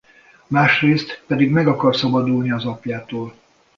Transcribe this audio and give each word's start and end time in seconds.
Másrészt 0.47 1.23
pedig 1.27 1.49
meg 1.49 1.67
akar 1.67 1.95
szabadulni 1.95 2.51
az 2.51 2.65
apjától. 2.65 3.33